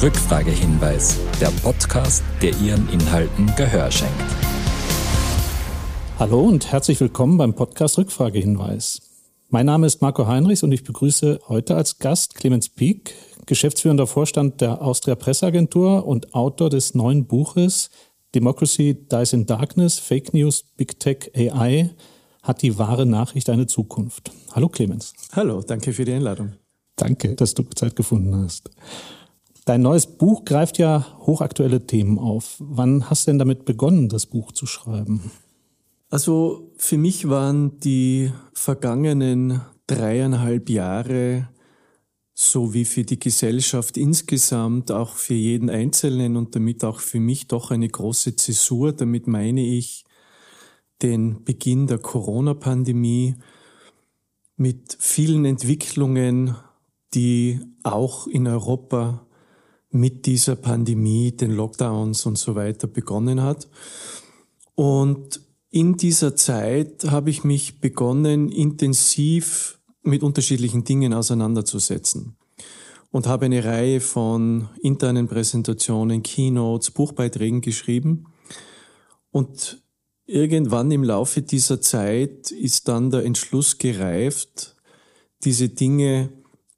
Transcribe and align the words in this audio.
Rückfragehinweis, 0.00 1.18
der 1.40 1.48
Podcast, 1.60 2.22
der 2.40 2.56
Ihren 2.60 2.88
Inhalten 2.90 3.52
Gehör 3.56 3.90
schenkt. 3.90 4.14
Hallo 6.20 6.42
und 6.42 6.70
herzlich 6.70 7.00
willkommen 7.00 7.36
beim 7.36 7.54
Podcast 7.54 7.98
Rückfragehinweis. 7.98 9.02
Mein 9.48 9.66
Name 9.66 9.88
ist 9.88 10.00
Marco 10.00 10.28
Heinrichs 10.28 10.62
und 10.62 10.70
ich 10.70 10.84
begrüße 10.84 11.40
heute 11.48 11.74
als 11.74 11.98
Gast 11.98 12.36
Clemens 12.36 12.68
Pieck, 12.68 13.12
geschäftsführender 13.46 14.06
Vorstand 14.06 14.60
der 14.60 14.82
Austria 14.82 15.16
Presseagentur 15.16 16.06
und 16.06 16.32
Autor 16.32 16.70
des 16.70 16.94
neuen 16.94 17.26
Buches 17.26 17.90
Democracy 18.36 19.04
Dies 19.10 19.32
in 19.32 19.46
Darkness, 19.46 19.98
Fake 19.98 20.32
News, 20.32 20.62
Big 20.76 21.00
Tech 21.00 21.32
AI. 21.34 21.90
Hat 22.44 22.62
die 22.62 22.78
wahre 22.78 23.04
Nachricht 23.04 23.50
eine 23.50 23.66
Zukunft? 23.66 24.30
Hallo 24.52 24.68
Clemens. 24.68 25.12
Hallo, 25.32 25.60
danke 25.60 25.92
für 25.92 26.04
die 26.04 26.12
Einladung. 26.12 26.52
Danke, 26.94 27.34
dass 27.34 27.54
du 27.54 27.64
Zeit 27.64 27.96
gefunden 27.96 28.36
hast. 28.36 28.70
Dein 29.68 29.82
neues 29.82 30.06
Buch 30.06 30.46
greift 30.46 30.78
ja 30.78 31.04
hochaktuelle 31.26 31.86
Themen 31.86 32.18
auf. 32.18 32.56
Wann 32.58 33.10
hast 33.10 33.26
du 33.26 33.32
denn 33.32 33.38
damit 33.38 33.66
begonnen, 33.66 34.08
das 34.08 34.24
Buch 34.24 34.52
zu 34.52 34.64
schreiben? 34.64 35.30
Also 36.08 36.72
für 36.78 36.96
mich 36.96 37.28
waren 37.28 37.78
die 37.80 38.32
vergangenen 38.54 39.60
dreieinhalb 39.86 40.70
Jahre 40.70 41.50
so 42.32 42.72
wie 42.72 42.86
für 42.86 43.04
die 43.04 43.20
Gesellschaft 43.20 43.98
insgesamt, 43.98 44.90
auch 44.90 45.16
für 45.16 45.34
jeden 45.34 45.68
Einzelnen 45.68 46.38
und 46.38 46.54
damit 46.54 46.82
auch 46.82 47.00
für 47.00 47.20
mich 47.20 47.46
doch 47.48 47.70
eine 47.70 47.90
große 47.90 48.36
Zäsur. 48.36 48.94
Damit 48.94 49.26
meine 49.26 49.66
ich 49.66 50.04
den 51.02 51.44
Beginn 51.44 51.86
der 51.88 51.98
Corona-Pandemie 51.98 53.34
mit 54.56 54.96
vielen 54.98 55.44
Entwicklungen, 55.44 56.56
die 57.12 57.60
auch 57.82 58.26
in 58.28 58.46
Europa 58.46 59.26
mit 59.90 60.26
dieser 60.26 60.56
Pandemie, 60.56 61.32
den 61.32 61.52
Lockdowns 61.52 62.26
und 62.26 62.36
so 62.36 62.54
weiter 62.54 62.86
begonnen 62.86 63.42
hat. 63.42 63.68
Und 64.74 65.40
in 65.70 65.96
dieser 65.96 66.36
Zeit 66.36 67.04
habe 67.10 67.30
ich 67.30 67.44
mich 67.44 67.80
begonnen, 67.80 68.50
intensiv 68.50 69.78
mit 70.02 70.22
unterschiedlichen 70.22 70.84
Dingen 70.84 71.12
auseinanderzusetzen 71.12 72.36
und 73.10 73.26
habe 73.26 73.46
eine 73.46 73.64
Reihe 73.64 74.00
von 74.00 74.68
internen 74.82 75.28
Präsentationen, 75.28 76.22
Keynotes, 76.22 76.90
Buchbeiträgen 76.90 77.60
geschrieben. 77.60 78.26
Und 79.30 79.82
irgendwann 80.26 80.90
im 80.90 81.04
Laufe 81.04 81.42
dieser 81.42 81.80
Zeit 81.80 82.50
ist 82.50 82.88
dann 82.88 83.10
der 83.10 83.24
Entschluss 83.24 83.78
gereift, 83.78 84.76
diese 85.44 85.68
Dinge 85.68 86.30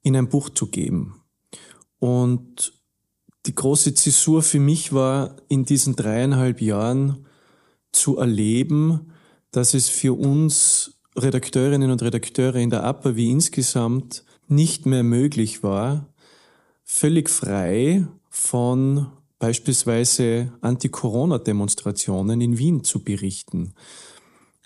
in 0.03 0.17
ein 0.17 0.29
Buch 0.29 0.51
zu 0.51 0.67
geben. 0.67 1.23
Und 1.99 2.80
die 3.47 3.55
große 3.55 3.95
Zäsur 3.95 4.43
für 4.43 4.61
mich 4.61 4.93
war, 4.93 5.37
in 5.49 5.65
diesen 5.65 5.97
dreieinhalb 5.97 6.61
Jahren 6.61 7.27
zu 7.93 8.19
erleben, 8.19 9.13
dass 9.51 9.75
es 9.75 9.89
für 9.89 10.17
uns 10.19 11.01
Redakteurinnen 11.17 11.91
und 11.91 12.03
Redakteure 12.03 12.57
in 12.57 12.71
der 12.71 12.85
APA 12.85 13.17
wie 13.17 13.31
insgesamt 13.31 14.25
nicht 14.47 14.87
mehr 14.87 15.03
möglich 15.03 15.63
war, 15.63 16.07
völlig 16.85 17.31
frei 17.31 18.07
von 18.29 19.07
beispielsweise 19.39 20.53
Anti-Corona-Demonstrationen 20.61 22.41
in 22.41 22.59
Wien 22.59 22.85
zu 22.85 23.03
berichten. 23.03 23.75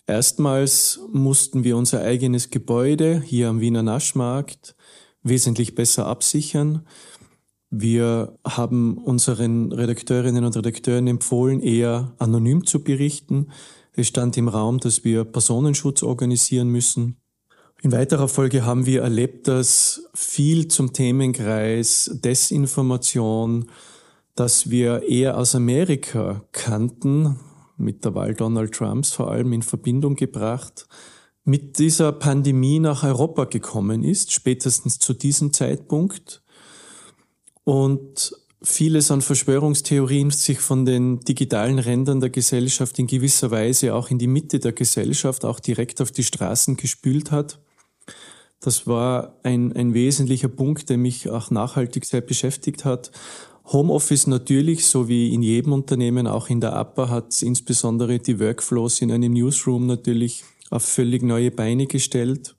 Erstmals 0.07 1.01
mussten 1.13 1.65
wir 1.65 1.77
unser 1.77 2.03
eigenes 2.03 2.51
Gebäude 2.51 3.23
hier 3.25 3.49
am 3.49 3.61
Wiener 3.61 3.83
Naschmarkt 3.83 4.75
wesentlich 5.23 5.75
besser 5.75 6.07
absichern. 6.07 6.87
Wir 7.77 8.39
haben 8.47 8.99
unseren 8.99 9.73
Redakteurinnen 9.73 10.45
und 10.45 10.57
Redakteuren 10.57 11.09
empfohlen, 11.09 11.61
eher 11.61 12.15
anonym 12.19 12.65
zu 12.65 12.85
berichten. 12.85 13.49
Es 13.95 14.07
stand 14.07 14.37
im 14.37 14.47
Raum, 14.47 14.79
dass 14.79 15.03
wir 15.03 15.25
Personenschutz 15.25 16.05
organisieren 16.05 16.69
müssen. 16.69 17.17
In 17.83 17.91
weiterer 17.91 18.29
Folge 18.29 18.65
haben 18.65 18.87
wir 18.87 19.03
erlebt, 19.03 19.49
dass 19.49 20.09
viel 20.15 20.69
zum 20.69 20.93
Themenkreis 20.93 22.13
Desinformation, 22.23 23.69
dass 24.37 24.71
wir 24.71 25.03
eher 25.09 25.37
aus 25.37 25.57
Amerika 25.57 26.45
kannten, 26.53 27.41
mit 27.77 28.05
der 28.05 28.15
Wahl 28.15 28.35
Donald 28.35 28.73
Trumps 28.73 29.11
vor 29.11 29.33
allem 29.33 29.53
in 29.53 29.63
Verbindung 29.63 30.15
gebracht, 30.15 30.87
mit 31.43 31.81
dieser 31.81 32.13
Pandemie 32.13 32.79
nach 32.79 33.03
Europa 33.03 33.47
gekommen 33.47 34.05
ist, 34.05 34.31
spätestens 34.31 35.01
zu 35.01 35.13
diesem 35.13 35.53
Zeitpunkt 35.53 36.44
und 37.65 38.33
vieles 38.63 39.11
an 39.11 39.21
Verschwörungstheorien 39.21 40.31
sich 40.31 40.61
von 40.61 40.85
den 40.85 41.21
digitalen 41.21 41.79
Rändern 41.79 42.21
der 42.21 42.31
Gesellschaft 42.31 42.99
in 42.99 43.07
gewisser 43.07 43.51
Weise 43.51 43.95
auch 43.95 44.11
in 44.11 44.19
die 44.19 44.27
Mitte 44.27 44.59
der 44.59 44.73
Gesellschaft, 44.73 45.45
auch 45.45 45.61
direkt 45.61 46.01
auf 46.01 46.11
die 46.11 46.25
Straßen 46.25 46.77
gespült 46.77 47.31
hat. 47.31 47.59
Das 48.61 48.87
war 48.87 49.37
ein, 49.43 49.75
ein 49.75 49.93
wesentlicher 49.93 50.49
Punkt, 50.49 50.89
der 50.89 50.97
mich 50.97 51.29
auch 51.29 51.51
nachhaltig 51.51 52.07
sehr 52.07 52.23
beschäftigt 52.23 52.87
hat. 52.87 53.11
Homeoffice 53.67 54.27
natürlich, 54.27 54.87
so 54.87 55.09
wie 55.09 55.35
in 55.35 55.43
jedem 55.43 55.73
Unternehmen, 55.73 56.27
auch 56.27 56.49
in 56.49 56.61
der 56.61 56.75
APA, 56.75 57.09
hat 57.11 57.43
insbesondere 57.43 58.19
die 58.19 58.41
Workflows 58.41 59.03
in 59.03 59.13
einem 59.13 59.35
Newsroom 59.35 59.87
natürlich 59.87 60.45
auf 60.71 60.83
völlig 60.83 61.23
neue 61.23 61.51
Beine 61.51 61.87
gestellt. 61.87 62.55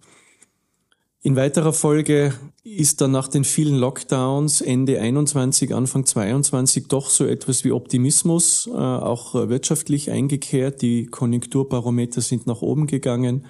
In 1.26 1.36
weiterer 1.36 1.74
Folge 1.74 2.36
ist 2.64 3.02
dann 3.02 3.10
nach 3.10 3.28
den 3.28 3.46
vielen 3.46 3.78
Lockdowns 3.78 4.62
Ende 4.62 5.02
21, 5.02 5.74
Anfang 5.74 6.06
22 6.06 6.88
doch 6.88 7.10
so 7.10 7.26
etwas 7.26 7.64
wie 7.64 7.72
Optimismus, 7.72 8.70
äh, 8.72 8.78
auch 8.78 9.34
wirtschaftlich 9.34 10.12
eingekehrt. 10.12 10.84
Die 10.84 11.08
Konjunkturbarometer 11.08 12.22
sind 12.22 12.46
nach 12.46 12.62
oben 12.62 12.86
gegangen. 12.86 13.48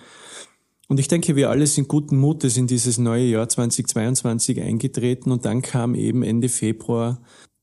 Und 0.88 1.02
ich 1.02 1.10
denke, 1.10 1.36
wir 1.36 1.50
alle 1.50 1.68
sind 1.68 1.90
guten 1.90 2.16
Mutes 2.16 2.56
in 2.56 2.66
dieses 2.66 2.98
neue 2.98 3.26
Jahr 3.26 3.50
2022 3.50 4.62
eingetreten 4.62 5.34
und 5.34 5.44
dann 5.44 5.62
kam 5.62 5.96
eben 5.96 6.24
Ende 6.24 6.48
Februar 6.48 7.22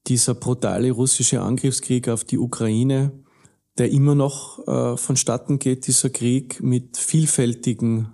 dieser 0.08 0.34
brutale 0.34 0.90
russische 0.90 1.40
Angriffskrieg 1.40 2.10
auf 2.10 2.24
die 2.24 2.36
Ukraine, 2.36 3.12
der 3.78 3.90
immer 3.90 4.14
noch 4.14 4.58
äh, 4.68 4.98
vonstatten 4.98 5.58
geht, 5.58 5.86
dieser 5.86 6.10
Krieg 6.10 6.62
mit 6.62 6.98
vielfältigen 6.98 8.12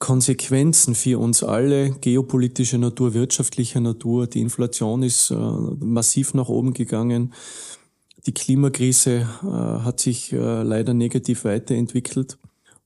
Konsequenzen 0.00 0.94
für 0.94 1.20
uns 1.20 1.44
alle, 1.44 1.90
geopolitischer 1.90 2.78
Natur, 2.78 3.14
wirtschaftlicher 3.14 3.80
Natur. 3.80 4.26
Die 4.26 4.40
Inflation 4.40 5.02
ist 5.02 5.30
äh, 5.30 5.34
massiv 5.34 6.34
nach 6.34 6.48
oben 6.48 6.72
gegangen. 6.72 7.34
Die 8.26 8.32
Klimakrise 8.32 9.28
äh, 9.42 9.46
hat 9.46 10.00
sich 10.00 10.32
äh, 10.32 10.62
leider 10.62 10.94
negativ 10.94 11.44
weiterentwickelt. 11.44 12.38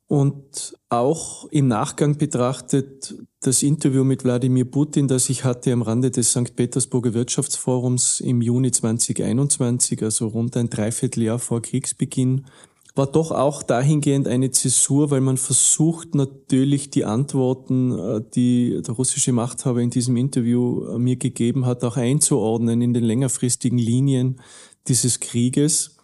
Und 0.07 0.77
auch 0.91 1.47
im 1.51 1.69
Nachgang 1.69 2.19
betrachtet 2.19 3.15
das 3.41 3.63
Interview 3.63 4.05
mit 4.05 4.25
Wladimir 4.25 4.65
Putin, 4.65 5.07
das 5.09 5.31
ich 5.31 5.45
hatte 5.45 5.73
am 5.73 5.83
Rande 5.83 6.11
des 6.11 6.31
St. 6.31 6.57
Petersburger 6.57 7.15
Wirtschaftsforums 7.15 8.21
im 8.21 8.43
Juni 8.43 8.71
2021, 8.71 10.03
also 10.03 10.27
rund 10.27 10.57
ein 10.57 10.69
Dreivierteljahr 10.69 11.39
vor 11.39 11.63
Kriegsbeginn, 11.63 12.47
war 12.95 13.07
doch 13.09 13.33
auch 13.33 13.63
dahingehend 13.63 14.29
eine 14.29 14.53
Zäsur, 14.53 15.11
weil 15.11 15.21
man 15.21 15.37
versucht 15.37 16.15
natürlich 16.15 16.91
die 16.91 17.05
Antworten, 17.05 17.93
äh, 17.93 18.23
die 18.35 18.81
der 18.87 18.95
russische 18.95 19.33
Machthaber 19.33 19.81
in 19.81 19.91
diesem 19.91 20.17
Interview 20.17 20.87
äh, 20.87 20.99
mir 20.99 21.17
gegeben 21.17 21.67
hat, 21.67 21.83
auch 21.83 21.97
einzuordnen 21.97 22.81
in 22.83 22.95
den 22.95 23.05
längerfristigen 23.05 23.79
Linien 23.79 24.41
dieses 24.87 25.19
Krieges. 25.19 25.97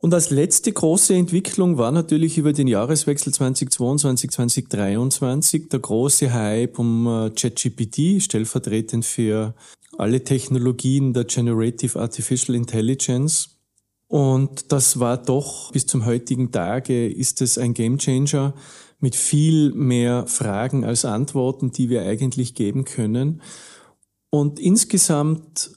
Und 0.00 0.12
als 0.12 0.28
letzte 0.28 0.70
große 0.70 1.14
Entwicklung 1.14 1.78
war 1.78 1.90
natürlich 1.90 2.36
über 2.36 2.52
den 2.52 2.68
Jahreswechsel 2.68 3.32
2022, 3.32 4.30
2023 4.30 5.68
der 5.70 5.80
große 5.80 6.30
Hype 6.30 6.78
um 6.78 7.06
äh, 7.06 7.30
ChatGPT, 7.30 8.22
stellvertretend 8.22 9.06
für 9.06 9.54
alle 9.96 10.22
Technologien 10.22 11.14
der 11.14 11.24
Generative 11.24 11.98
Artificial 11.98 12.54
Intelligence. 12.54 13.53
Und 14.08 14.72
das 14.72 15.00
war 15.00 15.16
doch 15.16 15.72
bis 15.72 15.86
zum 15.86 16.04
heutigen 16.04 16.52
Tage 16.52 17.08
ist 17.08 17.40
es 17.40 17.58
ein 17.58 17.74
Gamechanger 17.74 18.54
mit 19.00 19.16
viel 19.16 19.72
mehr 19.72 20.26
Fragen 20.26 20.84
als 20.84 21.04
Antworten, 21.04 21.72
die 21.72 21.90
wir 21.90 22.02
eigentlich 22.02 22.54
geben 22.54 22.84
können. 22.84 23.42
Und 24.30 24.58
insgesamt 24.58 25.72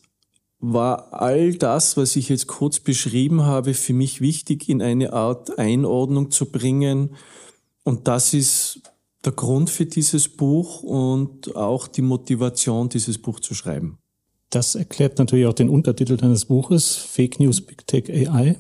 war 0.60 1.14
all 1.14 1.54
das, 1.54 1.98
was 1.98 2.16
ich 2.16 2.30
jetzt 2.30 2.48
kurz 2.48 2.80
beschrieben 2.80 3.44
habe, 3.44 3.74
für 3.74 3.94
mich 3.94 4.22
wichtig 4.22 4.70
in 4.70 4.82
eine 4.82 5.14
Art 5.14 5.58
Einordnung 5.60 6.32
zu 6.32 6.52
bringen. 6.52 7.16
Und 7.84 8.08
das 8.08 8.34
ist 8.34 8.82
der 9.24 9.34
Grund 9.34 9.70
für 9.70 9.86
dieses 9.86 10.30
Buch 10.30 10.84
und 10.84 11.56
auch 11.56 11.88
die 11.88 12.02
Motivation, 12.02 12.90
dieses 12.90 13.18
Buch 13.18 13.40
zu 13.40 13.54
schreiben. 13.54 14.00
Das 14.50 14.76
erklärt 14.76 15.20
natürlich 15.20 15.46
auch 15.46 15.54
den 15.54 15.70
Untertitel 15.70 16.18
deines 16.18 16.46
Buches, 16.46 16.96
Fake 16.96 17.40
News 17.40 17.62
Big 17.62 17.86
Tech 17.86 18.10
AI. 18.10 18.56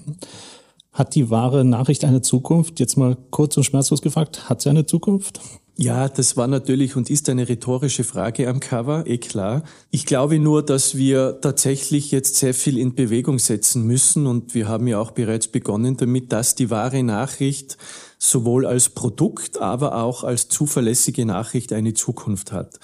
Hat 0.92 1.16
die 1.16 1.30
wahre 1.30 1.64
Nachricht 1.64 2.04
eine 2.04 2.22
Zukunft? 2.22 2.80
Jetzt 2.80 2.98
mal 2.98 3.16
kurz 3.30 3.56
und 3.56 3.64
schmerzlos 3.64 4.02
gefragt, 4.02 4.50
hat 4.50 4.62
sie 4.62 4.70
eine 4.70 4.86
Zukunft? 4.86 5.40
Ja, 5.80 6.10
das 6.10 6.36
war 6.36 6.48
natürlich 6.48 6.96
und 6.96 7.12
ist 7.12 7.30
eine 7.30 7.48
rhetorische 7.48 8.04
Frage 8.04 8.50
am 8.50 8.60
Cover, 8.60 9.06
eh 9.06 9.20
klar. 9.20 9.62
Ich 9.92 10.08
glaube 10.08 10.40
nur, 10.40 10.66
dass 10.66 10.98
wir 10.98 11.40
tatsächlich 11.40 12.10
jetzt 12.10 12.38
sehr 12.38 12.56
viel 12.56 12.80
in 12.80 12.96
Bewegung 12.96 13.38
setzen 13.38 13.84
müssen 13.86 14.26
und 14.26 14.56
wir 14.56 14.68
haben 14.68 14.88
ja 14.88 15.00
auch 15.00 15.12
bereits 15.12 15.48
begonnen 15.48 15.96
damit, 15.96 16.32
dass 16.32 16.56
die 16.56 16.72
wahre 16.72 17.04
Nachricht 17.04 17.78
sowohl 18.18 18.66
als 18.66 18.90
Produkt, 18.90 19.62
aber 19.62 20.02
auch 20.02 20.24
als 20.24 20.48
zuverlässige 20.48 21.28
Nachricht 21.28 21.72
eine 21.72 21.94
Zukunft 21.94 22.52
hat. 22.52 22.80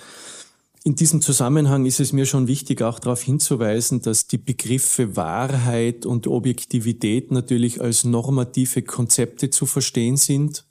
In 0.85 0.95
diesem 0.95 1.21
Zusammenhang 1.21 1.85
ist 1.85 2.01
es 2.01 2.11
mir 2.11 2.25
schon 2.25 2.47
wichtig, 2.47 2.81
auch 2.81 2.99
darauf 2.99 3.21
hinzuweisen, 3.21 4.01
dass 4.01 4.27
die 4.27 4.37
Begriffe 4.37 5.15
Wahrheit 5.15 6.05
und 6.05 6.27
Objektivität 6.27 7.31
natürlich 7.31 7.79
als 7.79 8.03
normative 8.03 8.81
Konzepte 8.81 9.49
zu 9.49 9.65
verstehen 9.65 10.17
sind 10.17 10.65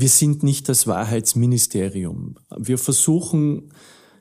wir 0.00 0.08
sind 0.08 0.42
nicht 0.42 0.68
das 0.70 0.86
Wahrheitsministerium. 0.86 2.36
Wir 2.56 2.78
versuchen 2.78 3.70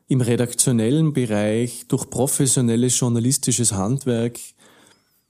im 0.07 0.19
redaktionellen 0.19 1.13
Bereich 1.13 1.85
durch 1.87 2.09
professionelles 2.09 2.99
journalistisches 2.99 3.71
Handwerk 3.71 4.39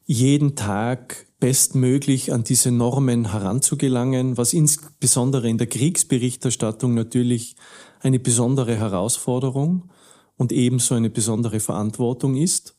jeden 0.06 0.56
Tag 0.56 1.28
bestmöglich 1.40 2.34
an 2.34 2.44
diese 2.44 2.72
Normen 2.72 3.32
heranzugelangen, 3.32 4.38
was 4.38 4.54
insbesondere 4.54 5.48
in 5.48 5.60
der 5.60 5.68
Kriegsberichterstattung 5.68 6.96
natürlich 6.96 7.56
eine 8.00 8.20
besondere 8.20 8.76
Herausforderung 8.76 9.90
und 10.38 10.52
ebenso 10.52 10.96
eine 10.96 11.10
besondere 11.10 11.60
Verantwortung 11.60 12.36
ist. 12.36 12.76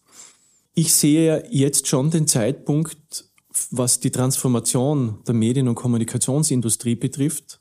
Ich 0.74 0.94
sehe 0.94 1.44
jetzt 1.50 1.88
schon 1.88 2.10
den 2.10 2.26
Zeitpunkt, 2.26 3.24
was 3.70 4.00
die 4.00 4.10
Transformation 4.10 5.18
der 5.26 5.34
Medien- 5.34 5.68
und 5.68 5.74
Kommunikationsindustrie 5.74 6.94
betrifft, 6.94 7.60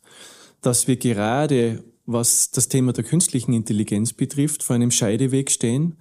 dass 0.61 0.87
wir 0.87 0.97
gerade, 0.97 1.83
was 2.05 2.51
das 2.51 2.69
Thema 2.69 2.93
der 2.93 3.03
künstlichen 3.03 3.53
Intelligenz 3.53 4.13
betrifft, 4.13 4.63
vor 4.63 4.75
einem 4.75 4.91
Scheideweg 4.91 5.51
stehen. 5.51 5.97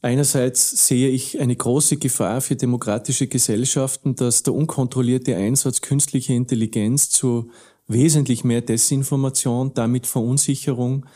Einerseits 0.00 0.86
sehe 0.88 1.10
ich 1.10 1.40
eine 1.40 1.54
große 1.54 1.96
Gefahr 1.96 2.40
für 2.40 2.56
demokratische 2.56 3.28
Gesellschaften, 3.28 4.16
dass 4.16 4.42
der 4.42 4.54
unkontrollierte 4.54 5.36
Einsatz 5.36 5.80
künstlicher 5.80 6.34
Intelligenz 6.34 7.10
zu 7.10 7.50
wesentlich 7.92 8.44
mehr 8.44 8.60
Desinformation, 8.60 9.72
damit 9.74 10.06
Verunsicherung 10.06 11.06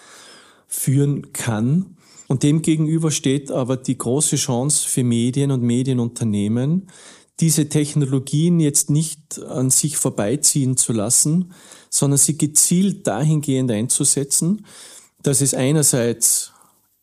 führen 0.66 1.32
kann. 1.32 1.96
Und 2.28 2.42
demgegenüber 2.42 3.10
steht 3.10 3.50
aber 3.50 3.76
die 3.76 3.96
große 3.96 4.36
Chance 4.36 4.88
für 4.88 5.04
Medien 5.04 5.50
und 5.50 5.62
Medienunternehmen, 5.62 6.88
diese 7.40 7.68
Technologien 7.68 8.60
jetzt 8.60 8.90
nicht 8.90 9.40
an 9.42 9.70
sich 9.70 9.98
vorbeiziehen 9.98 10.76
zu 10.76 10.92
lassen, 10.92 11.52
sondern 11.90 12.18
sie 12.18 12.38
gezielt 12.38 13.06
dahingehend 13.06 13.70
einzusetzen, 13.70 14.64
dass 15.22 15.40
es 15.40 15.54
einerseits 15.54 16.52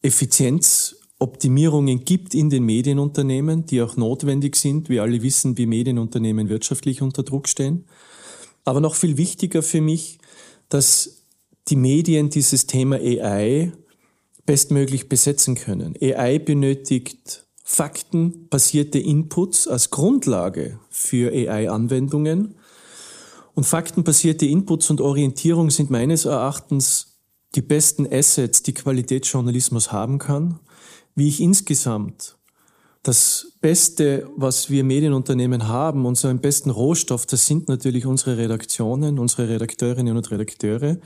Effizienzoptimierungen 0.01 2.03
gibt 2.03 2.33
in 2.33 2.49
den 2.49 2.63
Medienunternehmen, 2.63 3.65
die 3.65 3.81
auch 3.81 3.95
notwendig 3.95 4.55
sind. 4.55 4.89
Wir 4.89 5.03
alle 5.03 5.21
wissen, 5.21 5.57
wie 5.57 5.67
Medienunternehmen 5.67 6.49
wirtschaftlich 6.49 7.01
unter 7.01 7.23
Druck 7.23 7.47
stehen. 7.47 7.85
Aber 8.65 8.79
noch 8.79 8.95
viel 8.95 9.17
wichtiger 9.17 9.61
für 9.61 9.81
mich, 9.81 10.19
dass 10.69 11.23
die 11.67 11.75
Medien 11.75 12.29
dieses 12.29 12.67
Thema 12.67 12.97
AI 12.97 13.71
bestmöglich 14.45 15.09
besetzen 15.09 15.55
können. 15.55 15.95
AI 16.01 16.39
benötigt 16.39 17.45
faktenbasierte 17.63 18.99
Inputs 18.99 19.67
als 19.67 19.89
Grundlage 19.89 20.79
für 20.89 21.31
AI-Anwendungen. 21.31 22.55
Und 23.55 23.65
faktenbasierte 23.65 24.45
Inputs 24.45 24.89
und 24.89 24.99
Orientierung 24.99 25.69
sind 25.69 25.89
meines 25.89 26.25
Erachtens 26.25 27.19
die 27.55 27.61
besten 27.61 28.11
Assets, 28.11 28.63
die 28.63 28.73
Qualitätsjournalismus 28.73 29.91
haben 29.91 30.17
kann. 30.17 30.59
Wie 31.15 31.27
ich 31.27 31.39
insgesamt 31.39 32.37
das 33.03 33.51
Beste, 33.59 34.29
was 34.37 34.69
wir 34.69 34.85
Medienunternehmen 34.85 35.67
haben, 35.67 36.05
unseren 36.05 36.39
besten 36.39 36.69
Rohstoff, 36.69 37.25
das 37.25 37.45
sind 37.45 37.67
natürlich 37.67 38.05
unsere 38.05 38.37
Redaktionen, 38.37 39.19
unsere 39.19 39.49
Redakteurinnen 39.49 40.15
und 40.15 40.31
Redakteure. 40.31 40.97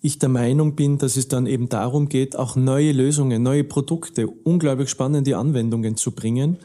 Ich 0.00 0.20
der 0.20 0.28
Meinung 0.28 0.76
bin, 0.76 0.98
dass 0.98 1.16
es 1.16 1.26
dann 1.26 1.46
eben 1.46 1.68
darum 1.68 2.08
geht, 2.08 2.36
auch 2.36 2.54
neue 2.54 2.92
Lösungen, 2.92 3.42
neue 3.42 3.64
Produkte, 3.64 4.28
unglaublich 4.28 4.90
spannende 4.90 5.36
Anwendungen 5.36 5.96
zu 5.96 6.12
bringen, 6.12 6.58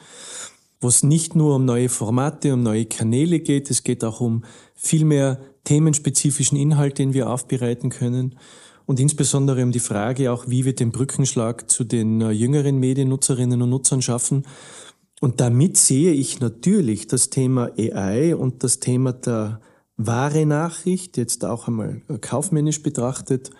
wo 0.79 0.87
es 0.87 1.01
nicht 1.01 1.35
nur 1.35 1.55
um 1.55 1.65
neue 1.65 1.89
Formate, 1.89 2.53
um 2.53 2.61
neue 2.61 2.85
Kanäle 2.85 3.39
geht, 3.39 3.71
es 3.71 3.83
geht 3.83 4.03
auch 4.03 4.21
um 4.21 4.43
viel 4.75 5.03
mehr 5.03 5.39
themenspezifischen 5.63 6.59
Inhalt, 6.59 6.99
den 6.99 7.15
wir 7.15 7.31
aufbereiten 7.31 7.89
können 7.89 8.35
und 8.85 8.99
insbesondere 8.99 9.63
um 9.63 9.71
die 9.71 9.79
Frage 9.79 10.31
auch, 10.31 10.45
wie 10.47 10.65
wir 10.65 10.75
den 10.75 10.91
Brückenschlag 10.91 11.69
zu 11.69 11.83
den 11.83 12.21
äh, 12.21 12.31
jüngeren 12.31 12.79
Mediennutzerinnen 12.79 13.61
und 13.61 13.69
Nutzern 13.69 14.01
schaffen. 14.01 14.45
Und 15.21 15.39
damit 15.39 15.77
sehe 15.77 16.13
ich 16.13 16.39
natürlich 16.39 17.07
das 17.07 17.29
Thema 17.29 17.71
AI 17.77 18.35
und 18.35 18.63
das 18.63 18.79
Thema 18.79 19.13
der 19.13 19.61
wahre 19.97 20.45
Nachricht, 20.45 21.17
jetzt 21.17 21.45
auch 21.45 21.67
einmal 21.67 22.01
äh, 22.09 22.17
kaufmännisch 22.17 22.83
betrachtet, 22.83 23.51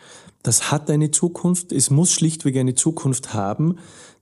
das 0.44 0.72
hat 0.72 0.92
eine 0.92 1.10
Zukunft. 1.10 1.72
Es 1.72 1.90
muss 1.90 2.12
schlichtweg 2.12 2.58
eine 2.58 2.76
Zukunft 2.76 3.34
haben, 3.34 3.78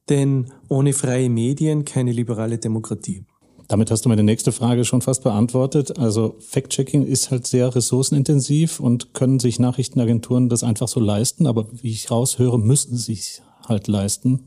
denn 0.09 0.53
ohne 0.69 0.93
freie 0.93 1.29
Medien 1.29 1.83
keine 1.83 2.13
liberale 2.13 2.59
Demokratie. 2.59 3.25
Damit 3.73 3.89
hast 3.89 4.05
du 4.05 4.09
meine 4.09 4.21
nächste 4.21 4.51
Frage 4.51 4.85
schon 4.85 5.01
fast 5.01 5.23
beantwortet. 5.23 5.97
Also 5.97 6.35
Fact-Checking 6.47 7.07
ist 7.07 7.31
halt 7.31 7.47
sehr 7.47 7.73
ressourcenintensiv 7.73 8.79
und 8.79 9.15
können 9.15 9.39
sich 9.39 9.57
Nachrichtenagenturen 9.57 10.47
das 10.47 10.63
einfach 10.63 10.87
so 10.87 10.99
leisten. 10.99 11.47
Aber 11.47 11.65
wie 11.71 11.89
ich 11.89 12.11
raushöre, 12.11 12.59
müssen 12.59 12.97
sie 12.97 13.13
es 13.13 13.41
halt 13.67 13.87
leisten, 13.87 14.41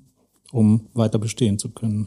um 0.52 0.87
weiter 0.94 1.19
bestehen 1.19 1.58
zu 1.58 1.70
können. 1.70 2.06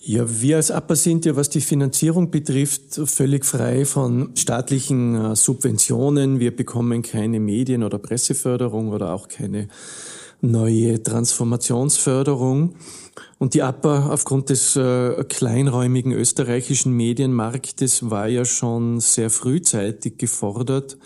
Ja, 0.00 0.24
wir 0.40 0.56
als 0.56 0.70
APA 0.70 0.96
sind 0.96 1.26
ja, 1.26 1.36
was 1.36 1.50
die 1.50 1.60
Finanzierung 1.60 2.30
betrifft, 2.30 2.94
völlig 2.94 3.44
frei 3.44 3.84
von 3.84 4.30
staatlichen 4.34 5.16
äh, 5.16 5.36
Subventionen. 5.36 6.40
Wir 6.40 6.56
bekommen 6.56 7.02
keine 7.02 7.40
Medien- 7.40 7.82
oder 7.82 7.98
Presseförderung 7.98 8.88
oder 8.88 9.12
auch 9.12 9.28
keine 9.28 9.68
neue 10.40 11.02
Transformationsförderung. 11.02 12.76
Und 13.38 13.54
die 13.54 13.62
APA 13.62 14.10
aufgrund 14.10 14.50
des 14.50 14.76
äh, 14.76 15.24
kleinräumigen 15.24 16.12
österreichischen 16.12 16.92
Medienmarktes 16.92 18.10
war 18.10 18.28
ja 18.28 18.44
schon 18.44 19.00
sehr 19.00 19.28
frühzeitig 19.28 20.18
gefordert, 20.18 20.96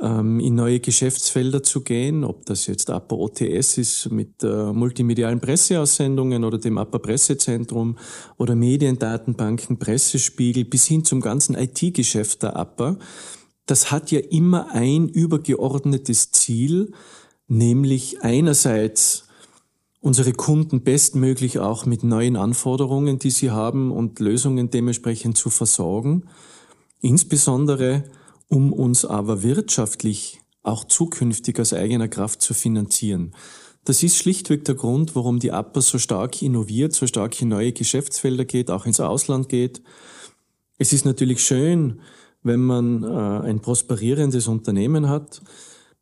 ähm, 0.00 0.40
in 0.40 0.54
neue 0.54 0.80
Geschäftsfelder 0.80 1.62
zu 1.62 1.82
gehen, 1.82 2.24
ob 2.24 2.44
das 2.46 2.66
jetzt 2.66 2.90
APA 2.90 3.14
OTS 3.16 3.78
ist 3.78 4.10
mit 4.10 4.42
äh, 4.42 4.72
multimedialen 4.72 5.40
Presseaussendungen 5.40 6.44
oder 6.44 6.58
dem 6.58 6.78
APA 6.78 6.98
Pressezentrum 6.98 7.96
oder 8.36 8.54
Mediendatenbanken, 8.54 9.78
Pressespiegel 9.78 10.64
bis 10.64 10.86
hin 10.86 11.04
zum 11.04 11.20
ganzen 11.20 11.56
IT-Geschäft 11.56 12.42
der 12.42 12.56
APA. 12.56 12.98
Das 13.66 13.92
hat 13.92 14.10
ja 14.10 14.18
immer 14.18 14.72
ein 14.72 15.08
übergeordnetes 15.08 16.32
Ziel, 16.32 16.92
nämlich 17.46 18.22
einerseits 18.22 19.28
unsere 20.02 20.32
Kunden 20.32 20.82
bestmöglich 20.82 21.60
auch 21.60 21.86
mit 21.86 22.02
neuen 22.02 22.36
Anforderungen, 22.36 23.20
die 23.20 23.30
sie 23.30 23.52
haben 23.52 23.92
und 23.92 24.18
Lösungen 24.18 24.68
dementsprechend 24.68 25.38
zu 25.38 25.48
versorgen, 25.48 26.24
insbesondere 27.00 28.04
um 28.48 28.72
uns 28.72 29.04
aber 29.04 29.42
wirtschaftlich 29.42 30.40
auch 30.64 30.84
zukünftig 30.84 31.58
aus 31.58 31.72
eigener 31.72 32.08
Kraft 32.08 32.42
zu 32.42 32.52
finanzieren. 32.52 33.32
Das 33.84 34.02
ist 34.02 34.16
schlichtweg 34.16 34.64
der 34.64 34.74
Grund, 34.74 35.14
warum 35.14 35.38
die 35.38 35.52
APA 35.52 35.80
so 35.80 35.98
stark 35.98 36.42
innoviert, 36.42 36.92
so 36.94 37.06
stark 37.06 37.40
in 37.40 37.48
neue 37.48 37.72
Geschäftsfelder 37.72 38.44
geht, 38.44 38.70
auch 38.70 38.86
ins 38.86 39.00
Ausland 39.00 39.48
geht. 39.48 39.82
Es 40.78 40.92
ist 40.92 41.04
natürlich 41.04 41.44
schön, 41.44 42.00
wenn 42.42 42.60
man 42.60 43.04
äh, 43.04 43.46
ein 43.46 43.60
prosperierendes 43.60 44.48
Unternehmen 44.48 45.08
hat. 45.08 45.42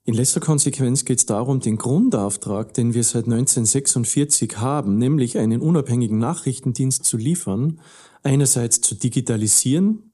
In 0.04 0.14
letzter 0.14 0.40
Konsequenz 0.40 1.04
geht 1.04 1.18
es 1.18 1.26
darum, 1.26 1.60
den 1.60 1.76
Grundauftrag, 1.76 2.72
den 2.72 2.94
wir 2.94 3.04
seit 3.04 3.24
1946 3.24 4.56
haben, 4.56 4.96
nämlich 4.96 5.36
einen 5.36 5.60
unabhängigen 5.60 6.18
Nachrichtendienst 6.18 7.04
zu 7.04 7.18
liefern, 7.18 7.80
einerseits 8.22 8.80
zu 8.80 8.94
digitalisieren. 8.94 10.12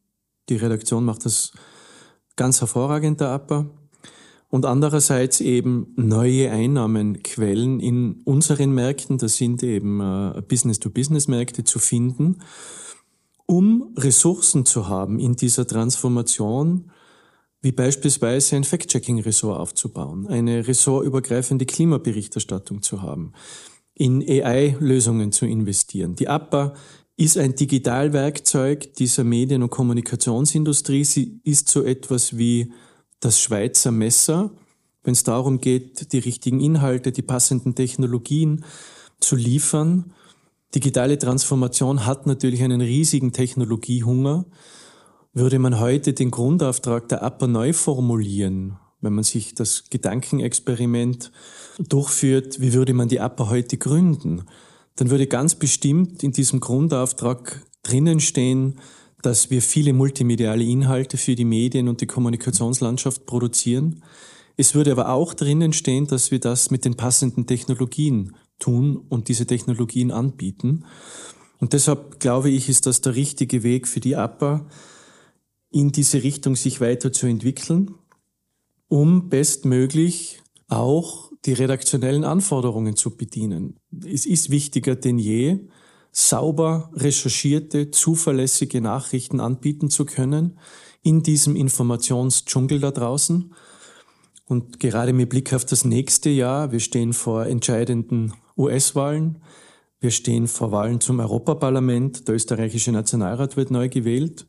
Die 0.48 0.56
Redaktion 0.56 1.04
macht 1.04 1.24
das 1.24 1.52
ganz 2.34 2.60
hervorragend 2.60 3.20
der 3.20 3.28
APA. 3.28 3.66
Und 4.48 4.64
andererseits 4.64 5.40
eben 5.40 5.92
neue 5.96 6.50
Einnahmenquellen 6.50 7.80
in 7.80 8.22
unseren 8.24 8.72
Märkten, 8.72 9.18
das 9.18 9.36
sind 9.36 9.62
eben 9.62 10.00
äh, 10.00 10.42
Business-to-Business-Märkte 10.48 11.64
zu 11.64 11.78
finden, 11.78 12.38
um 13.46 13.94
Ressourcen 13.96 14.64
zu 14.64 14.88
haben 14.88 15.18
in 15.18 15.36
dieser 15.36 15.66
Transformation, 15.66 16.90
wie 17.62 17.72
beispielsweise 17.72 18.56
ein 18.56 18.64
Fact-Checking-Ressort 18.64 19.58
aufzubauen, 19.58 20.26
eine 20.28 20.66
ressortübergreifende 20.66 21.66
Klimaberichterstattung 21.66 22.82
zu 22.82 23.02
haben, 23.02 23.32
in 23.94 24.22
AI-Lösungen 24.22 25.32
zu 25.32 25.46
investieren. 25.46 26.14
Die 26.16 26.28
APA 26.28 26.74
ist 27.16 27.38
ein 27.38 27.54
Digitalwerkzeug 27.54 28.94
dieser 28.94 29.24
Medien- 29.24 29.62
und 29.62 29.70
Kommunikationsindustrie. 29.70 31.04
Sie 31.04 31.40
ist 31.44 31.68
so 31.68 31.82
etwas 31.82 32.36
wie 32.36 32.72
das 33.20 33.40
Schweizer 33.40 33.90
Messer 33.90 34.52
wenn 35.06 35.12
es 35.12 35.22
darum 35.22 35.60
geht, 35.60 36.12
die 36.12 36.18
richtigen 36.18 36.60
Inhalte, 36.60 37.12
die 37.12 37.22
passenden 37.22 37.76
Technologien 37.76 38.64
zu 39.20 39.36
liefern. 39.36 40.12
Digitale 40.74 41.16
Transformation 41.16 42.04
hat 42.06 42.26
natürlich 42.26 42.62
einen 42.64 42.80
riesigen 42.80 43.32
Technologiehunger. 43.32 44.46
Würde 45.36 45.58
man 45.58 45.80
heute 45.80 46.14
den 46.14 46.30
Grundauftrag 46.30 47.10
der 47.10 47.22
APA 47.22 47.46
neu 47.46 47.74
formulieren, 47.74 48.78
wenn 49.02 49.12
man 49.12 49.22
sich 49.22 49.54
das 49.54 49.84
Gedankenexperiment 49.90 51.30
durchführt, 51.78 52.58
wie 52.62 52.72
würde 52.72 52.94
man 52.94 53.08
die 53.08 53.20
APA 53.20 53.50
heute 53.50 53.76
gründen, 53.76 54.44
dann 54.94 55.10
würde 55.10 55.26
ganz 55.26 55.54
bestimmt 55.54 56.22
in 56.22 56.32
diesem 56.32 56.60
Grundauftrag 56.60 57.62
drinnen 57.82 58.20
stehen, 58.20 58.76
dass 59.20 59.50
wir 59.50 59.60
viele 59.60 59.92
multimediale 59.92 60.64
Inhalte 60.64 61.18
für 61.18 61.34
die 61.34 61.44
Medien 61.44 61.88
und 61.88 62.00
die 62.00 62.06
Kommunikationslandschaft 62.06 63.26
produzieren. 63.26 64.02
Es 64.56 64.74
würde 64.74 64.92
aber 64.92 65.10
auch 65.10 65.34
drinnen 65.34 65.74
stehen, 65.74 66.06
dass 66.06 66.30
wir 66.30 66.40
das 66.40 66.70
mit 66.70 66.86
den 66.86 66.96
passenden 66.96 67.46
Technologien 67.46 68.34
tun 68.58 68.96
und 69.10 69.28
diese 69.28 69.44
Technologien 69.44 70.12
anbieten. 70.12 70.86
Und 71.60 71.74
deshalb 71.74 72.20
glaube 72.20 72.48
ich, 72.48 72.70
ist 72.70 72.86
das 72.86 73.02
der 73.02 73.16
richtige 73.16 73.62
Weg 73.62 73.86
für 73.86 74.00
die 74.00 74.16
APA, 74.16 74.66
in 75.76 75.92
diese 75.92 76.22
Richtung 76.22 76.56
sich 76.56 76.80
weiterzuentwickeln, 76.80 77.94
um 78.88 79.28
bestmöglich 79.28 80.40
auch 80.68 81.30
die 81.44 81.52
redaktionellen 81.52 82.24
Anforderungen 82.24 82.96
zu 82.96 83.14
bedienen. 83.14 83.76
Es 84.02 84.24
ist 84.24 84.48
wichtiger 84.48 84.96
denn 84.96 85.18
je, 85.18 85.68
sauber 86.12 86.90
recherchierte, 86.94 87.90
zuverlässige 87.90 88.80
Nachrichten 88.80 89.38
anbieten 89.38 89.90
zu 89.90 90.06
können 90.06 90.58
in 91.02 91.22
diesem 91.22 91.56
Informationsdschungel 91.56 92.80
da 92.80 92.90
draußen. 92.90 93.52
Und 94.46 94.80
gerade 94.80 95.12
mit 95.12 95.28
Blick 95.28 95.52
auf 95.52 95.66
das 95.66 95.84
nächste 95.84 96.30
Jahr, 96.30 96.72
wir 96.72 96.80
stehen 96.80 97.12
vor 97.12 97.44
entscheidenden 97.44 98.32
US-Wahlen, 98.56 99.42
wir 100.00 100.10
stehen 100.10 100.48
vor 100.48 100.72
Wahlen 100.72 101.02
zum 101.02 101.20
Europaparlament, 101.20 102.28
der 102.28 102.36
österreichische 102.36 102.92
Nationalrat 102.92 103.58
wird 103.58 103.70
neu 103.70 103.90
gewählt. 103.90 104.46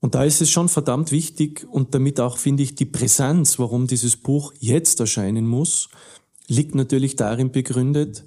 Und 0.00 0.14
da 0.14 0.24
ist 0.24 0.40
es 0.40 0.50
schon 0.50 0.68
verdammt 0.68 1.12
wichtig 1.12 1.66
und 1.70 1.94
damit 1.94 2.20
auch, 2.20 2.38
finde 2.38 2.62
ich, 2.62 2.74
die 2.74 2.86
Präsenz, 2.86 3.58
warum 3.58 3.86
dieses 3.86 4.16
Buch 4.16 4.52
jetzt 4.58 4.98
erscheinen 4.98 5.46
muss, 5.46 5.90
liegt 6.48 6.74
natürlich 6.74 7.16
darin 7.16 7.52
begründet, 7.52 8.24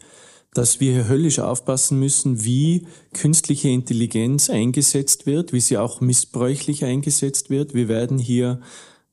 dass 0.53 0.80
wir 0.80 0.94
hier 0.94 1.08
höllisch 1.08 1.39
aufpassen 1.39 2.00
müssen, 2.00 2.46
wie 2.46 2.86
künstliche 3.13 3.70
Intelligenz 3.70 4.51
eingesetzt 4.51 5.25
wird, 5.25 5.51
wie 5.51 5.60
sie 5.60 5.80
auch 5.80 6.00
missbräuchlich 6.00 6.86
eingesetzt 6.86 7.50
wird. 7.50 7.74
Wir 7.74 7.88
werden 7.88 8.20
hier 8.20 8.62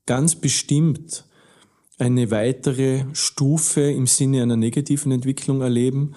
ganz 0.05 0.35
bestimmt 0.35 1.25
eine 1.97 2.29
weitere 2.29 3.05
Stufe 3.13 3.81
im 3.81 4.05
Sinne 4.05 4.43
einer 4.43 4.55
negativen 4.55 5.11
Entwicklung 5.11 5.61
erleben 5.61 6.13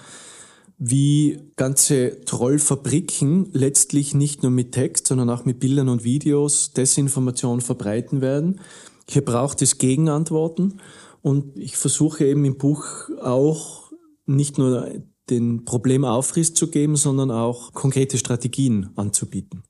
wie 0.79 1.39
ganze 1.57 2.21
Trollfabriken 2.25 3.49
letztlich 3.53 4.15
nicht 4.15 4.43
nur 4.43 4.51
mit 4.51 4.73
Text, 4.73 5.07
sondern 5.07 5.31
auch 5.31 5.45
mit 5.45 5.61
Bildern 5.61 5.89
und 5.89 6.05
Videos 6.05 6.73
Desinformation 6.73 7.61
verbreiten 7.61 8.21
werden. 8.21 8.61
Hier 9.09 9.25
braucht 9.25 9.63
es 9.63 9.79
Gegenantworten 9.79 10.81
und 11.23 11.57
ich 11.57 11.77
versuche 11.77 12.27
eben 12.27 12.45
im 12.45 12.59
Buch 12.59 12.85
auch 13.21 13.93
nicht 14.27 14.59
nur 14.59 14.91
den 15.31 15.65
Problemaufriss 15.65 16.55
zu 16.55 16.69
geben, 16.69 16.97
sondern 16.97 17.31
auch 17.31 17.73
konkrete 17.73 18.19
Strategien 18.19 18.91
anzubieten. 18.97 19.63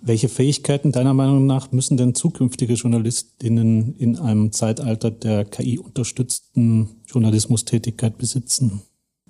Welche 0.00 0.28
Fähigkeiten 0.28 0.90
deiner 0.90 1.14
Meinung 1.14 1.46
nach 1.46 1.70
müssen 1.70 1.96
denn 1.96 2.14
zukünftige 2.14 2.74
Journalistinnen 2.74 3.94
in 3.96 4.16
einem 4.16 4.52
Zeitalter 4.52 5.10
der 5.10 5.44
KI-unterstützten 5.44 7.02
Journalismustätigkeit 7.06 8.18
besitzen? 8.18 8.82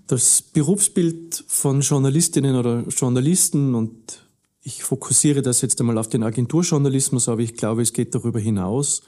Das 0.07 0.43
Berufsbild 0.43 1.45
von 1.47 1.81
Journalistinnen 1.81 2.57
oder 2.57 2.85
Journalisten 2.89 3.75
und 3.75 4.27
ich 4.63 4.83
fokussiere 4.83 5.41
das 5.41 5.63
jetzt 5.63 5.81
einmal 5.81 5.97
auf 5.97 6.09
den 6.09 6.23
Agenturjournalismus, 6.23 7.29
aber 7.29 7.41
ich 7.41 7.55
glaube, 7.55 7.83
es 7.83 7.95
geht 7.95 8.15
darüber 8.15 8.39
hinaus, 8.39 9.03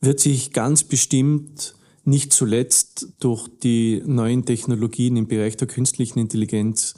wird 0.00 0.20
sich 0.20 0.52
ganz 0.52 0.84
bestimmt 0.84 1.74
nicht 2.04 2.32
zuletzt 2.32 3.08
durch 3.20 3.48
die 3.62 4.02
neuen 4.06 4.46
Technologien 4.46 5.16
im 5.16 5.26
Bereich 5.26 5.56
der 5.56 5.66
künstlichen 5.66 6.18
Intelligenz 6.18 6.94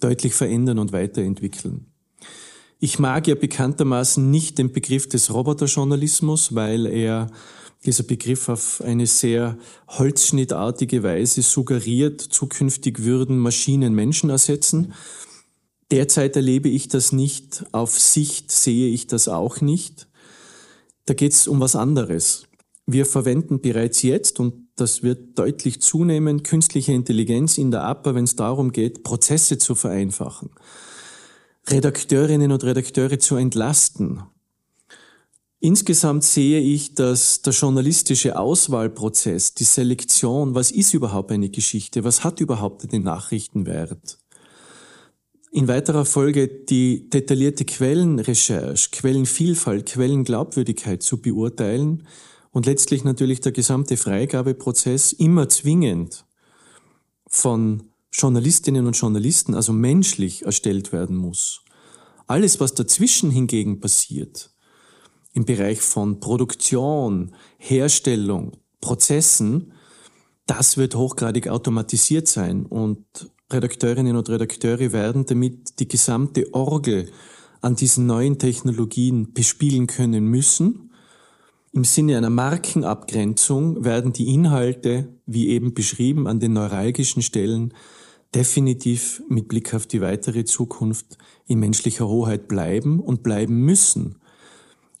deutlich 0.00 0.34
verändern 0.34 0.78
und 0.78 0.92
weiterentwickeln. 0.92 1.86
Ich 2.78 2.98
mag 2.98 3.26
ja 3.26 3.34
bekanntermaßen 3.34 4.30
nicht 4.30 4.58
den 4.58 4.72
Begriff 4.72 5.08
des 5.08 5.32
Roboterjournalismus, 5.32 6.54
weil 6.54 6.86
er 6.86 7.30
dieser 7.84 8.04
Begriff 8.04 8.48
auf 8.48 8.80
eine 8.84 9.06
sehr 9.06 9.58
holzschnittartige 9.88 11.02
Weise 11.02 11.42
suggeriert, 11.42 12.20
zukünftig 12.20 13.04
würden 13.04 13.38
Maschinen 13.38 13.94
Menschen 13.94 14.30
ersetzen. 14.30 14.94
Derzeit 15.90 16.36
erlebe 16.36 16.68
ich 16.68 16.88
das 16.88 17.12
nicht, 17.12 17.64
auf 17.72 17.98
Sicht 17.98 18.50
sehe 18.50 18.88
ich 18.88 19.06
das 19.06 19.28
auch 19.28 19.60
nicht. 19.60 20.08
Da 21.04 21.14
geht 21.14 21.32
es 21.32 21.46
um 21.46 21.60
was 21.60 21.76
anderes. 21.76 22.46
Wir 22.86 23.06
verwenden 23.06 23.60
bereits 23.60 24.02
jetzt, 24.02 24.40
und 24.40 24.68
das 24.76 25.02
wird 25.02 25.38
deutlich 25.38 25.80
zunehmen, 25.80 26.42
künstliche 26.42 26.92
Intelligenz 26.92 27.58
in 27.58 27.70
der 27.70 27.84
APA, 27.84 28.14
wenn 28.14 28.24
es 28.24 28.36
darum 28.36 28.72
geht, 28.72 29.04
Prozesse 29.04 29.58
zu 29.58 29.74
vereinfachen, 29.74 30.50
Redakteurinnen 31.68 32.52
und 32.52 32.64
Redakteure 32.64 33.18
zu 33.18 33.36
entlasten, 33.36 34.22
Insgesamt 35.64 36.24
sehe 36.24 36.60
ich, 36.60 36.94
dass 36.94 37.40
der 37.40 37.54
journalistische 37.54 38.38
Auswahlprozess, 38.38 39.54
die 39.54 39.64
Selektion, 39.64 40.54
was 40.54 40.70
ist 40.70 40.92
überhaupt 40.92 41.32
eine 41.32 41.48
Geschichte, 41.48 42.04
was 42.04 42.22
hat 42.22 42.40
überhaupt 42.40 42.92
den 42.92 43.02
Nachrichtenwert, 43.02 44.18
in 45.52 45.66
weiterer 45.66 46.04
Folge 46.04 46.48
die 46.48 47.08
detaillierte 47.08 47.64
Quellenrecherche, 47.64 48.90
Quellenvielfalt, 48.90 49.86
Quellenglaubwürdigkeit 49.86 51.02
zu 51.02 51.22
beurteilen 51.22 52.06
und 52.50 52.66
letztlich 52.66 53.02
natürlich 53.02 53.40
der 53.40 53.52
gesamte 53.52 53.96
Freigabeprozess 53.96 55.14
immer 55.14 55.48
zwingend 55.48 56.26
von 57.26 57.84
Journalistinnen 58.12 58.86
und 58.86 58.98
Journalisten, 58.98 59.54
also 59.54 59.72
menschlich 59.72 60.42
erstellt 60.42 60.92
werden 60.92 61.16
muss. 61.16 61.62
Alles, 62.26 62.60
was 62.60 62.74
dazwischen 62.74 63.30
hingegen 63.30 63.80
passiert, 63.80 64.53
im 65.34 65.44
Bereich 65.44 65.80
von 65.82 66.20
Produktion, 66.20 67.32
Herstellung, 67.58 68.52
Prozessen, 68.80 69.72
das 70.46 70.76
wird 70.76 70.94
hochgradig 70.94 71.48
automatisiert 71.48 72.28
sein 72.28 72.66
und 72.66 73.04
Redakteurinnen 73.52 74.16
und 74.16 74.30
Redakteure 74.30 74.92
werden 74.92 75.26
damit 75.26 75.80
die 75.80 75.88
gesamte 75.88 76.52
Orgel 76.54 77.10
an 77.60 77.76
diesen 77.76 78.06
neuen 78.06 78.38
Technologien 78.38 79.32
bespielen 79.32 79.86
können 79.86 80.26
müssen. 80.26 80.92
Im 81.72 81.84
Sinne 81.84 82.16
einer 82.16 82.30
Markenabgrenzung 82.30 83.84
werden 83.84 84.12
die 84.12 84.32
Inhalte, 84.32 85.08
wie 85.26 85.48
eben 85.48 85.74
beschrieben, 85.74 86.26
an 86.26 86.40
den 86.40 86.52
neuralgischen 86.52 87.22
Stellen 87.22 87.74
definitiv 88.34 89.22
mit 89.28 89.48
Blick 89.48 89.74
auf 89.74 89.86
die 89.86 90.00
weitere 90.00 90.44
Zukunft 90.44 91.18
in 91.46 91.58
menschlicher 91.58 92.06
Hoheit 92.06 92.48
bleiben 92.48 93.00
und 93.00 93.22
bleiben 93.22 93.64
müssen 93.64 94.16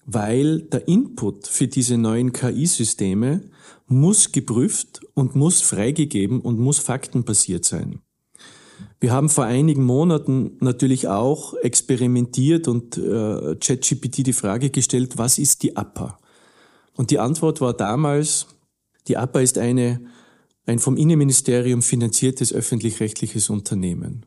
weil 0.06 0.62
der 0.62 0.86
Input 0.88 1.46
für 1.46 1.68
diese 1.68 1.96
neuen 1.96 2.32
KI-Systeme 2.32 3.42
muss 3.86 4.32
geprüft 4.32 5.00
und 5.14 5.34
muss 5.34 5.62
freigegeben 5.62 6.40
und 6.40 6.58
muss 6.58 6.78
faktenbasiert 6.78 7.64
sein. 7.64 8.00
Wir 9.00 9.12
haben 9.12 9.28
vor 9.28 9.44
einigen 9.44 9.84
Monaten 9.84 10.56
natürlich 10.60 11.08
auch 11.08 11.54
experimentiert 11.54 12.68
und 12.68 12.96
äh, 12.96 13.56
ChatGPT 13.56 14.26
die 14.26 14.32
Frage 14.32 14.70
gestellt, 14.70 15.18
was 15.18 15.38
ist 15.38 15.62
die 15.62 15.76
APA? 15.76 16.18
Und 16.96 17.10
die 17.10 17.18
Antwort 17.18 17.60
war 17.60 17.74
damals, 17.74 18.46
die 19.08 19.16
APA 19.16 19.40
ist 19.40 19.58
eine, 19.58 20.00
ein 20.66 20.78
vom 20.78 20.96
Innenministerium 20.96 21.82
finanziertes 21.82 22.52
öffentlich-rechtliches 22.52 23.50
Unternehmen. 23.50 24.26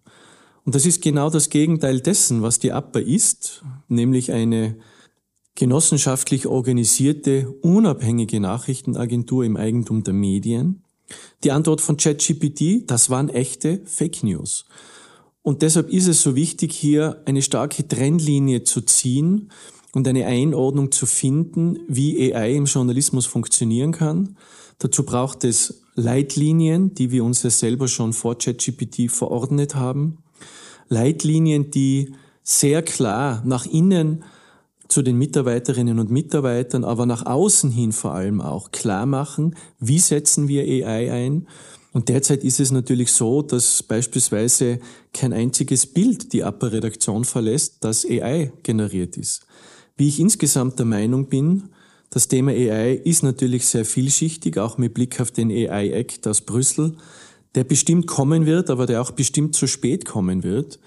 Und 0.63 0.75
das 0.75 0.86
ist 0.86 1.01
genau 1.01 1.29
das 1.29 1.50
Gegenteil 1.50 2.01
dessen, 2.01 2.41
was 2.41 2.60
die 2.60 2.72
APA 2.72 3.00
ist, 3.00 3.63
nämlich 3.88 4.31
eine 4.31 4.77
genossenschaftlich 5.58 6.46
organisierte, 6.46 7.50
unabhängige 7.62 8.40
Nachrichtenagentur 8.40 9.44
im 9.44 9.58
Eigentum 9.58 10.04
der 10.04 10.14
Medien. 10.14 10.84
Die 11.44 11.52
Antwort 11.52 11.82
von 11.82 11.98
ChatGPT, 11.98 12.84
das 12.86 13.10
waren 13.10 13.30
echte 13.30 13.82
Fake 13.86 14.24
News. 14.24 14.66
Und 15.42 15.64
deshalb 15.64 15.90
ist 15.90 16.08
es 16.08 16.22
so 16.22 16.36
wichtig, 16.36 16.74
hier 16.74 17.24
eine 17.26 17.42
starke 17.42 17.88
Trennlinie 17.88 18.64
zu 18.64 18.82
ziehen 18.82 19.50
und 19.94 20.08
eine 20.08 20.28
Einordnung 20.28 20.92
zu 20.92 21.08
finden, 21.08 21.80
wie 21.88 22.34
AI 22.36 22.54
im 22.54 22.66
Journalismus 22.66 23.26
funktionieren 23.26 23.94
kann. 23.94 24.38
Dazu 24.78 25.04
braucht 25.04 25.44
es 25.44 25.82
Leitlinien, 25.96 26.94
die 26.94 27.10
wir 27.10 27.24
uns 27.24 27.42
ja 27.42 27.50
selber 27.50 27.88
schon 27.88 28.14
vor 28.14 28.38
ChatGPT 28.38 29.10
verordnet 29.10 29.74
haben. 29.74 30.20
Leitlinien, 30.88 31.72
die 31.72 32.14
sehr 32.44 32.84
klar 32.84 33.42
nach 33.44 33.66
innen 33.66 34.24
zu 34.88 35.01
den 35.01 35.17
Mitarbeiterinnen 35.17 36.00
und 36.00 36.12
Mitarbeitern, 36.12 36.84
aber 36.84 37.06
nach 37.06 37.25
außen 37.25 37.72
hin 37.72 37.91
vor 37.91 38.13
allem 38.13 38.41
auch 38.41 38.72
klar 38.72 39.06
machen, 39.06 39.56
wie 39.79 40.00
setzen 40.00 40.48
wir 40.48 40.63
AI 40.63 41.12
ein. 41.12 41.48
Und 41.94 42.10
derzeit 42.10 42.44
ist 42.44 42.60
es 42.60 42.72
natürlich 42.72 43.12
so, 43.12 43.41
dass 43.41 43.82
beispielsweise 43.84 44.79
kein 45.13 45.34
einziges 45.34 45.86
Bild 45.86 46.32
die 46.34 46.44
APA-Redaktion 46.44 47.25
verlässt, 47.25 47.77
das 47.84 48.06
AI 48.06 48.51
generiert 48.63 49.17
ist. 49.17 49.48
Wie 49.96 50.08
ich 50.08 50.20
insgesamt 50.20 50.77
der 50.77 50.86
Meinung 50.86 51.27
bin, 51.27 51.70
das 52.10 52.27
Thema 52.27 52.51
AI 52.51 52.94
ist 52.94 53.24
natürlich 53.24 53.65
sehr 53.65 53.84
vielschichtig, 53.84 54.58
auch 54.58 54.77
mit 54.77 54.94
Blick 54.94 55.20
auf 55.20 55.32
den 55.32 55.50
AI 55.50 55.89
Act 55.89 56.27
aus 56.27 56.41
Brüssel, 56.41 56.96
der 57.56 57.63
bestimmt 57.63 58.08
kommen 58.08 58.46
wird, 58.46 58.70
aber 58.70 58.86
der 58.86 59.01
auch 59.01 59.12
bestimmt 59.12 59.56
zu 59.56 59.67
spät 59.67 60.06
kommen 60.06 60.44
wird, 60.44 60.79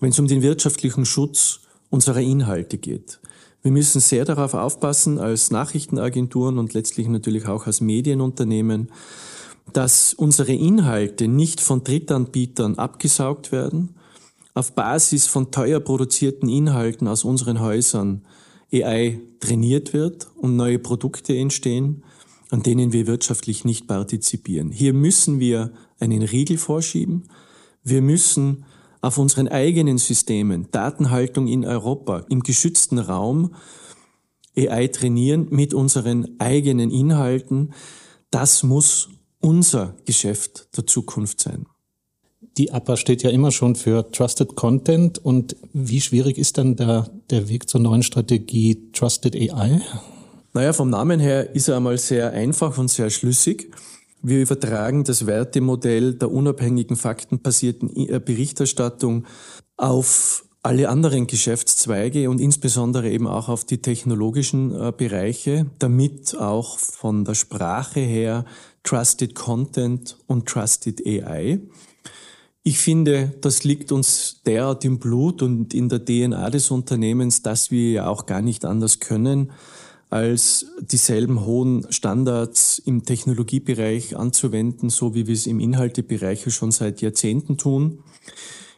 wenn 0.00 0.10
es 0.10 0.18
um 0.18 0.26
den 0.26 0.42
wirtschaftlichen 0.42 1.04
Schutz 1.04 1.60
unserer 1.92 2.20
Inhalte 2.20 2.78
geht. 2.78 3.20
Wir 3.62 3.70
müssen 3.70 4.00
sehr 4.00 4.24
darauf 4.24 4.54
aufpassen, 4.54 5.18
als 5.18 5.50
Nachrichtenagenturen 5.50 6.58
und 6.58 6.72
letztlich 6.72 7.06
natürlich 7.06 7.46
auch 7.46 7.66
als 7.66 7.80
Medienunternehmen, 7.80 8.90
dass 9.72 10.14
unsere 10.14 10.52
Inhalte 10.52 11.28
nicht 11.28 11.60
von 11.60 11.84
Drittanbietern 11.84 12.76
abgesaugt 12.78 13.52
werden, 13.52 13.94
auf 14.54 14.72
Basis 14.72 15.26
von 15.26 15.50
teuer 15.50 15.80
produzierten 15.80 16.48
Inhalten 16.48 17.06
aus 17.06 17.24
unseren 17.24 17.60
Häusern 17.60 18.22
AI 18.72 19.20
trainiert 19.40 19.92
wird 19.92 20.28
und 20.36 20.56
neue 20.56 20.78
Produkte 20.78 21.36
entstehen, 21.36 22.02
an 22.50 22.62
denen 22.62 22.92
wir 22.92 23.06
wirtschaftlich 23.06 23.64
nicht 23.64 23.86
partizipieren. 23.86 24.72
Hier 24.72 24.94
müssen 24.94 25.40
wir 25.40 25.72
einen 26.00 26.22
Riegel 26.22 26.56
vorschieben. 26.56 27.24
Wir 27.84 28.02
müssen 28.02 28.64
auf 29.02 29.18
unseren 29.18 29.48
eigenen 29.48 29.98
Systemen, 29.98 30.68
Datenhaltung 30.70 31.48
in 31.48 31.66
Europa, 31.66 32.24
im 32.30 32.40
geschützten 32.40 32.98
Raum, 32.98 33.54
AI 34.56 34.88
trainieren 34.88 35.48
mit 35.50 35.74
unseren 35.74 36.36
eigenen 36.38 36.90
Inhalten. 36.90 37.72
Das 38.30 38.62
muss 38.62 39.08
unser 39.40 39.96
Geschäft 40.04 40.68
der 40.76 40.86
Zukunft 40.86 41.40
sein. 41.40 41.66
Die 42.58 42.70
APA 42.70 42.96
steht 42.96 43.22
ja 43.22 43.30
immer 43.30 43.50
schon 43.50 43.76
für 43.76 44.10
Trusted 44.12 44.54
Content. 44.56 45.18
Und 45.18 45.56
wie 45.72 46.00
schwierig 46.00 46.38
ist 46.38 46.58
dann 46.58 46.76
der, 46.76 47.10
der 47.30 47.48
Weg 47.48 47.68
zur 47.68 47.80
neuen 47.80 48.02
Strategie 48.02 48.90
Trusted 48.92 49.34
AI? 49.34 49.80
Naja, 50.52 50.74
vom 50.74 50.90
Namen 50.90 51.18
her 51.18 51.54
ist 51.54 51.68
er 51.68 51.76
einmal 51.76 51.96
sehr 51.96 52.32
einfach 52.32 52.76
und 52.76 52.88
sehr 52.88 53.08
schlüssig. 53.08 53.70
Wir 54.22 54.40
übertragen 54.40 55.02
das 55.02 55.26
Wertemodell 55.26 56.14
der 56.14 56.30
unabhängigen 56.30 56.96
faktenbasierten 56.96 57.90
äh, 57.96 58.20
Berichterstattung 58.24 59.26
auf 59.76 60.44
alle 60.62 60.88
anderen 60.88 61.26
Geschäftszweige 61.26 62.30
und 62.30 62.40
insbesondere 62.40 63.10
eben 63.10 63.26
auch 63.26 63.48
auf 63.48 63.64
die 63.64 63.78
technologischen 63.78 64.72
äh, 64.72 64.92
Bereiche, 64.96 65.66
damit 65.80 66.36
auch 66.38 66.78
von 66.78 67.24
der 67.24 67.34
Sprache 67.34 67.98
her 67.98 68.44
Trusted 68.84 69.34
Content 69.34 70.16
und 70.28 70.48
Trusted 70.48 71.04
AI. 71.04 71.60
Ich 72.62 72.78
finde, 72.78 73.34
das 73.40 73.64
liegt 73.64 73.90
uns 73.90 74.42
derart 74.46 74.84
im 74.84 75.00
Blut 75.00 75.42
und 75.42 75.74
in 75.74 75.88
der 75.88 76.04
DNA 76.04 76.48
des 76.50 76.70
Unternehmens, 76.70 77.42
dass 77.42 77.72
wir 77.72 77.90
ja 77.90 78.06
auch 78.06 78.26
gar 78.26 78.40
nicht 78.40 78.64
anders 78.64 79.00
können, 79.00 79.50
als 80.12 80.66
dieselben 80.78 81.46
hohen 81.46 81.86
Standards 81.90 82.78
im 82.78 83.02
Technologiebereich 83.02 84.14
anzuwenden, 84.14 84.90
so 84.90 85.14
wie 85.14 85.26
wir 85.26 85.32
es 85.32 85.46
im 85.46 85.58
Inhaltebereich 85.58 86.52
schon 86.52 86.70
seit 86.70 87.00
Jahrzehnten 87.00 87.56
tun. 87.56 88.00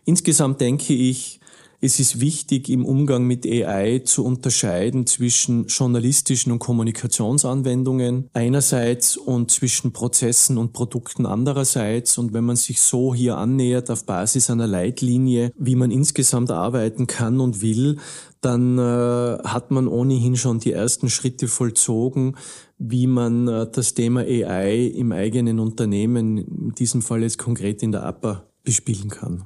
Insgesamt 0.04 0.60
denke 0.60 0.94
ich, 0.94 1.40
es 1.84 2.00
ist 2.00 2.18
wichtig, 2.18 2.70
im 2.70 2.86
Umgang 2.86 3.26
mit 3.26 3.44
AI 3.44 3.98
zu 3.98 4.24
unterscheiden 4.24 5.06
zwischen 5.06 5.66
journalistischen 5.66 6.50
und 6.50 6.58
Kommunikationsanwendungen 6.58 8.30
einerseits 8.32 9.18
und 9.18 9.50
zwischen 9.50 9.92
Prozessen 9.92 10.56
und 10.56 10.72
Produkten 10.72 11.26
andererseits. 11.26 12.16
Und 12.16 12.32
wenn 12.32 12.44
man 12.44 12.56
sich 12.56 12.80
so 12.80 13.14
hier 13.14 13.36
annähert 13.36 13.90
auf 13.90 14.06
Basis 14.06 14.48
einer 14.48 14.66
Leitlinie, 14.66 15.52
wie 15.58 15.76
man 15.76 15.90
insgesamt 15.90 16.50
arbeiten 16.50 17.06
kann 17.06 17.38
und 17.38 17.60
will, 17.60 17.98
dann 18.40 18.78
äh, 18.78 19.38
hat 19.44 19.70
man 19.70 19.86
ohnehin 19.86 20.36
schon 20.36 20.60
die 20.60 20.72
ersten 20.72 21.10
Schritte 21.10 21.48
vollzogen, 21.48 22.36
wie 22.78 23.06
man 23.06 23.46
äh, 23.46 23.66
das 23.70 23.92
Thema 23.92 24.20
AI 24.20 24.86
im 24.86 25.12
eigenen 25.12 25.60
Unternehmen, 25.60 26.38
in 26.38 26.74
diesem 26.74 27.02
Fall 27.02 27.22
jetzt 27.22 27.36
konkret 27.36 27.82
in 27.82 27.92
der 27.92 28.04
APA, 28.04 28.48
bespielen 28.62 29.10
kann. 29.10 29.44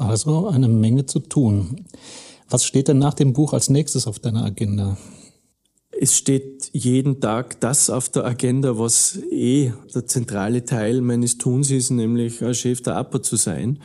Also 0.00 0.48
eine 0.48 0.68
Menge 0.68 1.04
zu 1.04 1.20
tun. 1.20 1.84
Was 2.48 2.64
steht 2.64 2.88
denn 2.88 2.98
nach 2.98 3.12
dem 3.12 3.34
Buch 3.34 3.52
als 3.52 3.68
nächstes 3.68 4.06
auf 4.06 4.18
deiner 4.18 4.44
Agenda? 4.44 4.96
Es 5.90 6.16
steht 6.16 6.70
jeden 6.72 7.20
Tag 7.20 7.60
das 7.60 7.90
auf 7.90 8.08
der 8.08 8.24
Agenda, 8.24 8.78
was 8.78 9.18
eh 9.30 9.72
der 9.94 10.06
zentrale 10.06 10.64
Teil 10.64 11.02
meines 11.02 11.36
Tuns 11.36 11.70
ist, 11.70 11.90
nämlich 11.90 12.42
Chef 12.52 12.80
der 12.80 12.96
APA 12.96 13.22
zu 13.22 13.36
sein. 13.36 13.80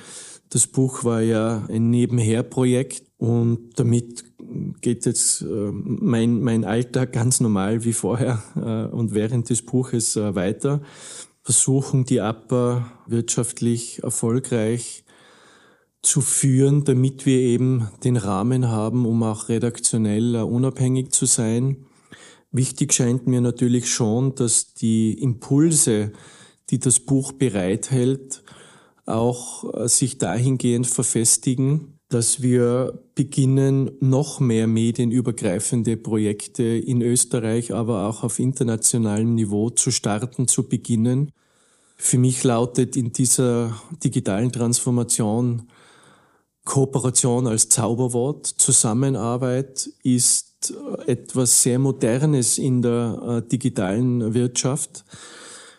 Das 0.49 0.67
Buch 0.67 1.03
war 1.03 1.21
ja 1.21 1.65
ein 1.67 1.89
Nebenherprojekt 1.89 3.03
und 3.17 3.77
damit 3.77 4.23
geht 4.79 5.05
jetzt 5.05 5.41
äh, 5.41 5.45
mein, 5.73 6.39
mein 6.39 6.63
Alltag 6.63 7.11
ganz 7.11 7.41
normal 7.41 7.83
wie 7.83 7.91
vorher 7.91 8.41
äh, 8.55 8.95
und 8.95 9.13
während 9.13 9.49
des 9.49 9.63
Buches 9.63 10.15
äh, 10.15 10.33
weiter. 10.33 10.81
Versuchen 11.41 12.05
die 12.05 12.21
APA 12.21 12.89
wirtschaftlich 13.05 14.01
erfolgreich 14.01 15.04
zu 16.05 16.21
führen, 16.21 16.83
damit 16.83 17.25
wir 17.25 17.39
eben 17.39 17.89
den 18.03 18.17
Rahmen 18.17 18.69
haben, 18.69 19.05
um 19.05 19.23
auch 19.23 19.49
redaktionell 19.49 20.35
unabhängig 20.35 21.11
zu 21.11 21.25
sein. 21.25 21.85
Wichtig 22.51 22.93
scheint 22.93 23.27
mir 23.27 23.41
natürlich 23.41 23.91
schon, 23.91 24.35
dass 24.35 24.73
die 24.73 25.13
Impulse, 25.13 26.13
die 26.69 26.79
das 26.79 26.99
Buch 26.99 27.31
bereithält, 27.33 28.43
auch 29.05 29.73
äh, 29.73 29.87
sich 29.87 30.17
dahingehend 30.17 30.87
verfestigen, 30.87 31.99
dass 32.07 32.41
wir 32.41 33.03
beginnen, 33.15 33.91
noch 33.99 34.39
mehr 34.39 34.67
medienübergreifende 34.67 35.97
Projekte 35.97 36.63
in 36.63 37.01
Österreich, 37.01 37.73
aber 37.73 38.07
auch 38.07 38.23
auf 38.23 38.39
internationalem 38.39 39.35
Niveau 39.35 39.69
zu 39.71 39.91
starten, 39.91 40.47
zu 40.47 40.69
beginnen. 40.69 41.31
Für 41.97 42.17
mich 42.17 42.43
lautet 42.43 42.95
in 42.95 43.11
dieser 43.11 43.81
digitalen 44.03 44.51
Transformation 44.51 45.67
Kooperation 46.65 47.47
als 47.47 47.69
Zauberwort, 47.69 48.47
Zusammenarbeit 48.47 49.89
ist 50.03 50.73
etwas 51.05 51.61
sehr 51.61 51.79
Modernes 51.79 52.57
in 52.57 52.81
der 52.81 53.43
äh, 53.43 53.47
digitalen 53.47 54.33
Wirtschaft. 54.33 55.05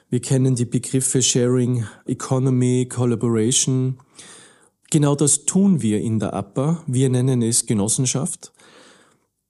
Wir 0.09 0.21
kennen 0.21 0.55
die 0.55 0.65
Begriffe 0.65 1.21
Sharing 1.21 1.85
Economy, 2.07 2.87
Collaboration. 2.89 3.99
Genau 4.91 5.17
das 5.17 5.45
tun 5.45 5.83
wir 5.83 6.01
in 6.01 6.21
der 6.21 6.33
APA. 6.33 6.85
Wir 6.87 7.09
nennen 7.09 7.43
es 7.43 7.67
Genossenschaft. 7.67 8.53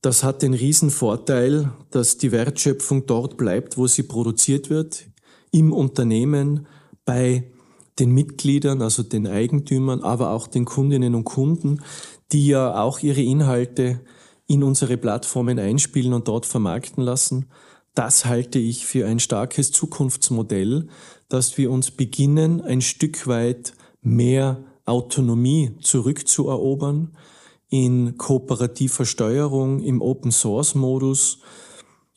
Das 0.00 0.24
hat 0.24 0.40
den 0.40 0.54
Riesenvorteil, 0.54 1.70
dass 1.90 2.16
die 2.16 2.32
Wertschöpfung 2.32 3.04
dort 3.04 3.36
bleibt, 3.36 3.76
wo 3.76 3.86
sie 3.86 4.04
produziert 4.04 4.70
wird, 4.70 5.06
im 5.50 5.72
Unternehmen, 5.72 6.66
bei 7.04 7.44
den 7.98 8.10
Mitgliedern, 8.10 8.82
also 8.82 9.02
den 9.02 9.26
Eigentümern, 9.26 10.02
aber 10.02 10.30
auch 10.30 10.46
den 10.46 10.64
Kundinnen 10.64 11.14
und 11.14 11.24
Kunden, 11.24 11.82
die 12.32 12.48
ja 12.48 12.80
auch 12.82 13.00
ihre 13.00 13.22
Inhalte 13.22 14.00
in 14.46 14.62
unsere 14.62 14.96
Plattformen 14.96 15.58
einspielen 15.58 16.12
und 16.12 16.28
dort 16.28 16.46
vermarkten 16.46 17.02
lassen. 17.02 17.46
Das 17.94 18.26
halte 18.26 18.58
ich 18.58 18.86
für 18.86 19.06
ein 19.06 19.18
starkes 19.18 19.72
Zukunftsmodell, 19.72 20.88
dass 21.28 21.56
wir 21.56 21.70
uns 21.70 21.90
beginnen, 21.90 22.60
ein 22.60 22.82
Stück 22.82 23.26
weit 23.26 23.72
mehr 24.02 24.62
Autonomie 24.84 25.72
zurückzuerobern 25.80 27.16
in 27.68 28.16
kooperativer 28.16 29.04
Steuerung, 29.04 29.82
im 29.82 30.00
Open 30.00 30.30
Source 30.30 30.74
Modus. 30.74 31.40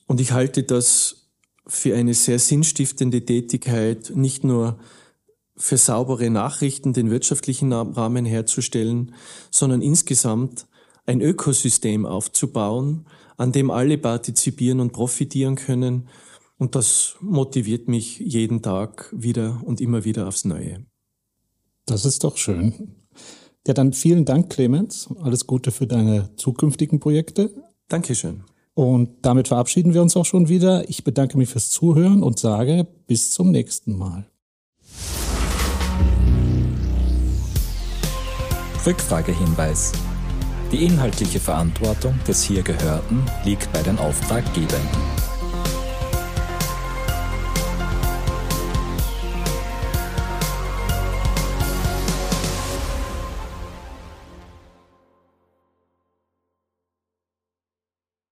Und 0.06 0.22
ich 0.22 0.32
halte 0.32 0.64
das 0.64 1.30
für 1.66 1.96
eine 1.96 2.14
sehr 2.14 2.40
sinnstiftende 2.40 3.26
Tätigkeit, 3.26 4.12
nicht 4.16 4.44
nur 4.44 4.78
für 5.60 5.78
saubere 5.78 6.30
Nachrichten 6.30 6.94
den 6.94 7.12
wirtschaftlichen 7.12 7.72
Rahmen 7.74 8.26
herzustellen, 8.26 9.14
sondern 9.52 9.82
insgesamt 9.82 10.68
ein 11.06 11.22
Ökosystem 11.22 12.06
aufzubauen, 12.06 13.06
an 13.38 13.52
dem 13.52 13.72
alle 13.72 13.98
partizipieren 13.98 14.80
und 14.80 14.94
profitieren 14.94 15.56
können. 15.56 16.08
Und 16.58 16.76
das 16.76 17.16
motiviert 17.22 17.88
mich 17.88 18.20
jeden 18.20 18.62
Tag 18.62 19.14
wieder 19.16 19.62
und 19.66 19.82
immer 19.82 20.06
wieder 20.06 20.28
aufs 20.28 20.46
Neue. 20.46 20.86
Das 21.86 22.06
ist 22.06 22.24
doch 22.24 22.38
schön. 22.38 22.96
Ja, 23.68 23.74
dann 23.74 23.94
vielen 23.94 24.26
Dank, 24.26 24.50
Clemens. 24.50 25.10
Alles 25.22 25.46
Gute 25.48 25.72
für 25.72 25.88
deine 25.88 26.36
zukünftigen 26.36 27.00
Projekte. 27.00 27.52
Dankeschön. 27.88 28.44
Und 28.74 29.10
damit 29.24 29.50
verabschieden 29.50 29.94
wir 29.94 30.02
uns 30.02 30.16
auch 30.16 30.26
schon 30.26 30.48
wieder. 30.48 30.88
Ich 30.90 31.04
bedanke 31.04 31.38
mich 31.38 31.50
fürs 31.50 31.70
Zuhören 31.70 32.24
und 32.24 32.40
sage 32.40 32.88
bis 33.08 33.32
zum 33.32 33.52
nächsten 33.52 33.98
Mal. 33.98 34.29
Rückfragehinweis. 38.86 39.92
Die 40.72 40.84
inhaltliche 40.86 41.40
Verantwortung 41.40 42.20
des 42.28 42.44
hier 42.44 42.64
Gehörten 42.64 43.24
liegt 43.44 43.72
bei 43.74 43.82
den 43.82 44.00
Auftraggebenden. 44.00 45.19